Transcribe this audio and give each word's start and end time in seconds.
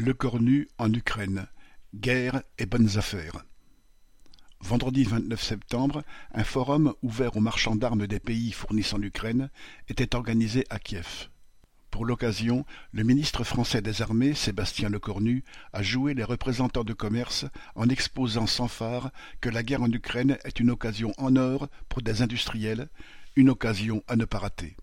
Le 0.00 0.14
Cornu 0.14 0.68
en 0.78 0.92
Ukraine: 0.92 1.48
guerre 1.92 2.44
et 2.56 2.66
bonnes 2.66 2.98
affaires. 2.98 3.44
Vendredi 4.60 5.02
vingt-neuf 5.02 5.42
septembre, 5.42 6.04
un 6.32 6.44
forum 6.44 6.94
ouvert 7.02 7.36
aux 7.36 7.40
marchands 7.40 7.74
d'armes 7.74 8.06
des 8.06 8.20
pays 8.20 8.52
fournissant 8.52 8.98
l'Ukraine 8.98 9.50
était 9.88 10.14
organisé 10.14 10.64
à 10.70 10.78
Kiev. 10.78 11.30
Pour 11.90 12.04
l'occasion, 12.04 12.64
le 12.92 13.02
ministre 13.02 13.42
français 13.42 13.82
des 13.82 14.00
Armées, 14.00 14.34
Sébastien 14.34 14.88
Lecornu, 14.88 15.42
a 15.72 15.82
joué 15.82 16.14
les 16.14 16.22
représentants 16.22 16.84
de 16.84 16.92
commerce 16.92 17.46
en 17.74 17.88
exposant 17.88 18.46
sans 18.46 18.68
phare 18.68 19.10
que 19.40 19.48
la 19.48 19.64
guerre 19.64 19.82
en 19.82 19.90
Ukraine 19.90 20.38
est 20.44 20.60
une 20.60 20.70
occasion 20.70 21.12
en 21.18 21.34
or 21.34 21.66
pour 21.88 22.02
des 22.02 22.22
industriels, 22.22 22.88
une 23.34 23.50
occasion 23.50 24.04
à 24.06 24.14
ne 24.14 24.26
pas 24.26 24.38
rater. 24.38 24.76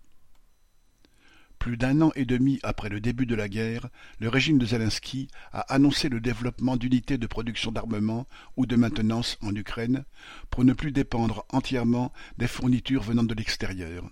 Plus 1.66 1.78
d'un 1.78 2.00
an 2.02 2.12
et 2.16 2.26
demi 2.26 2.60
après 2.62 2.90
le 2.90 3.00
début 3.00 3.26
de 3.26 3.34
la 3.34 3.50
guerre, 3.50 3.90
le 4.20 4.30
régime 4.30 4.60
de 4.60 4.68
Zelensky 4.68 5.30
a 5.52 5.62
annoncé 5.62 6.10
le 6.10 6.20
développement 6.20 6.78
d'unités 6.78 7.18
de 7.18 7.26
production 7.26 7.72
d'armement 7.72 8.28
ou 8.56 8.68
de 8.68 8.76
maintenance 8.76 9.40
en 9.42 9.56
Ukraine 9.56 10.06
pour 10.52 10.64
ne 10.64 10.74
plus 10.74 10.92
dépendre 10.92 11.44
entièrement 11.50 12.14
des 12.38 12.46
fournitures 12.46 13.02
venant 13.02 13.24
de 13.24 13.34
l'extérieur. 13.34 14.08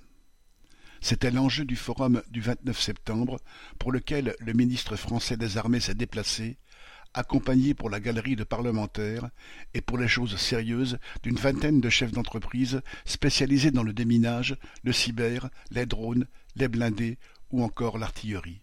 C'était 1.00 1.30
l'enjeu 1.30 1.64
du 1.64 1.76
forum 1.76 2.24
du 2.32 2.42
29 2.42 2.82
septembre 2.82 3.40
pour 3.78 3.92
lequel 3.92 4.34
le 4.40 4.54
ministre 4.54 4.96
français 4.96 5.38
des 5.38 5.60
Armées 5.60 5.80
s'est 5.80 5.94
déplacé, 5.94 6.58
accompagné 7.14 7.76
pour 7.76 7.92
la 7.92 8.00
galerie 8.00 8.36
de 8.36 8.44
parlementaires 8.44 9.30
et 9.76 9.82
pour 9.82 10.00
les 10.00 10.08
choses 10.08 10.38
sérieuses 10.38 10.98
d'une 11.22 11.36
vingtaine 11.36 11.82
de 11.82 11.90
chefs 11.90 12.14
d'entreprise 12.14 12.82
spécialisés 13.06 13.70
dans 13.70 13.84
le 13.84 13.94
déminage, 13.94 14.58
le 14.84 14.92
cyber, 14.92 15.50
les 15.70 15.86
drones, 15.86 16.26
les 16.56 16.68
blindés 16.68 17.18
ou 17.54 17.64
encore 17.64 17.98
l'artillerie. 17.98 18.60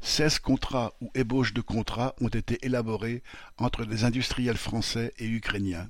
Seize 0.00 0.38
contrats 0.38 0.92
ou 1.00 1.10
ébauches 1.14 1.54
de 1.54 1.62
contrats 1.62 2.14
ont 2.20 2.28
été 2.28 2.58
élaborés 2.66 3.22
entre 3.56 3.86
des 3.86 4.04
industriels 4.04 4.58
français 4.58 5.14
et 5.18 5.26
ukrainiens. 5.26 5.88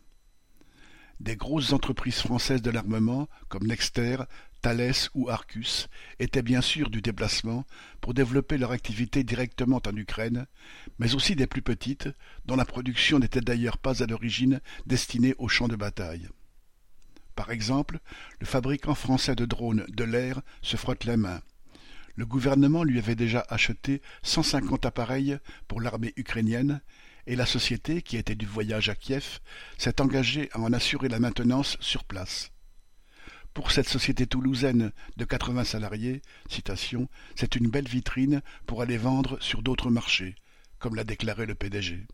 Des 1.18 1.34
grosses 1.34 1.72
entreprises 1.72 2.20
françaises 2.20 2.62
de 2.62 2.70
l'armement, 2.70 3.26
comme 3.48 3.66
Nexter, 3.66 4.18
Thales 4.60 5.08
ou 5.14 5.30
Arcus, 5.30 5.88
étaient 6.18 6.42
bien 6.42 6.60
sûr 6.60 6.90
du 6.90 7.00
déplacement 7.00 7.64
pour 8.02 8.12
développer 8.12 8.58
leur 8.58 8.70
activité 8.70 9.24
directement 9.24 9.80
en 9.86 9.96
Ukraine, 9.96 10.46
mais 10.98 11.14
aussi 11.14 11.34
des 11.34 11.46
plus 11.46 11.62
petites, 11.62 12.08
dont 12.44 12.56
la 12.56 12.66
production 12.66 13.18
n'était 13.18 13.40
d'ailleurs 13.40 13.78
pas 13.78 14.02
à 14.02 14.06
l'origine 14.06 14.60
destinée 14.84 15.34
au 15.38 15.48
champ 15.48 15.68
de 15.68 15.76
bataille. 15.76 16.28
Par 17.36 17.50
exemple, 17.50 18.00
le 18.40 18.46
fabricant 18.46 18.94
français 18.94 19.36
de 19.36 19.44
drones 19.44 19.84
de 19.88 20.04
l'air 20.04 20.40
se 20.62 20.76
frotte 20.76 21.04
les 21.04 21.18
mains. 21.18 21.42
Le 22.16 22.24
gouvernement 22.24 22.82
lui 22.82 22.98
avait 22.98 23.14
déjà 23.14 23.44
acheté 23.50 24.00
cent 24.22 24.42
cinquante 24.42 24.86
appareils 24.86 25.38
pour 25.68 25.82
l'armée 25.82 26.14
ukrainienne 26.16 26.80
et 27.26 27.36
la 27.36 27.44
société, 27.44 28.00
qui 28.00 28.16
était 28.16 28.34
du 28.34 28.46
voyage 28.46 28.88
à 28.88 28.94
Kiev, 28.94 29.40
s'est 29.76 30.00
engagée 30.00 30.48
à 30.52 30.60
en 30.60 30.72
assurer 30.72 31.08
la 31.08 31.20
maintenance 31.20 31.76
sur 31.80 32.04
place. 32.04 32.52
Pour 33.52 33.70
cette 33.70 33.88
société 33.88 34.26
toulousaine 34.26 34.92
de 35.18 35.24
quatre-vingts 35.24 35.64
salariés, 35.64 36.22
citation, 36.48 37.08
c'est 37.34 37.56
une 37.56 37.68
belle 37.68 37.88
vitrine 37.88 38.40
pour 38.66 38.80
aller 38.80 38.96
vendre 38.96 39.38
sur 39.42 39.62
d'autres 39.62 39.90
marchés, 39.90 40.36
comme 40.78 40.94
l'a 40.94 41.04
déclaré 41.04 41.44
le 41.44 41.54
PDG 41.54 42.06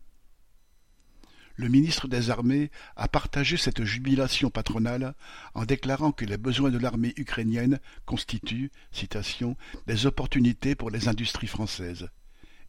le 1.62 1.68
ministre 1.68 2.08
des 2.08 2.28
Armées 2.30 2.72
a 2.96 3.06
partagé 3.06 3.56
cette 3.56 3.84
jubilation 3.84 4.50
patronale 4.50 5.14
en 5.54 5.64
déclarant 5.64 6.10
que 6.10 6.24
les 6.24 6.36
besoins 6.36 6.70
de 6.70 6.78
l'armée 6.78 7.14
ukrainienne 7.16 7.78
constituent, 8.04 8.72
citation, 8.90 9.56
des 9.86 10.06
opportunités 10.06 10.74
pour 10.74 10.90
les 10.90 11.06
industries 11.06 11.46
françaises, 11.46 12.08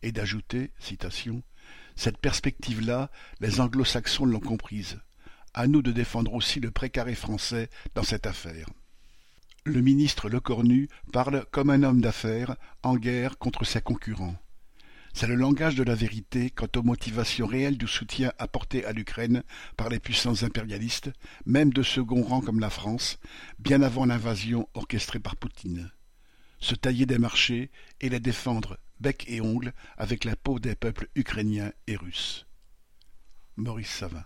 et 0.03 0.11
d'ajouter, 0.11 0.71
citation, 0.77 1.41
cette 1.95 2.19
perspective-là, 2.19 3.09
les 3.39 3.61
anglo-saxons 3.61 4.25
l'ont 4.25 4.39
comprise. 4.39 4.99
À 5.55 5.65
nous 5.65 5.81
de 5.81 5.91
défendre 5.91 6.35
aussi 6.35 6.59
le 6.59 6.69
précaré 6.69 7.15
français 7.15 7.71
dans 7.95 8.03
cette 8.03 8.27
affaire. 8.27 8.69
Le 9.65 9.81
ministre 9.81 10.29
Lecornu 10.29 10.87
parle 11.11 11.45
comme 11.51 11.71
un 11.71 11.81
homme 11.81 12.01
d'affaires 12.01 12.57
en 12.83 12.95
guerre 12.95 13.39
contre 13.39 13.65
ses 13.65 13.81
concurrents. 13.81 14.35
C'est 15.13 15.27
le 15.27 15.35
langage 15.35 15.75
de 15.75 15.83
la 15.83 15.93
vérité 15.93 16.49
quant 16.49 16.67
aux 16.75 16.81
motivations 16.81 17.45
réelles 17.45 17.77
du 17.77 17.87
soutien 17.87 18.33
apporté 18.39 18.83
à 18.83 18.93
l'Ukraine 18.93 19.43
par 19.77 19.89
les 19.89 19.99
puissances 19.99 20.41
impérialistes, 20.41 21.11
même 21.45 21.71
de 21.71 21.83
second 21.83 22.23
rang 22.23 22.41
comme 22.41 22.59
la 22.59 22.71
France, 22.71 23.19
bien 23.59 23.83
avant 23.83 24.05
l'invasion 24.05 24.67
orchestrée 24.73 25.19
par 25.19 25.35
Poutine. 25.35 25.91
Se 26.59 26.73
tailler 26.73 27.05
des 27.05 27.19
marchés 27.19 27.69
et 28.01 28.09
les 28.09 28.19
défendre 28.19 28.79
bec 28.99 29.25
et 29.27 29.39
ongle 29.39 29.73
avec 29.97 30.23
la 30.23 30.35
peau 30.35 30.59
des 30.59 30.75
peuples 30.75 31.09
ukrainiens 31.15 31.71
et 31.85 31.95
russes. 31.95 32.47
Maurice 33.55 33.91
Savin 33.91 34.25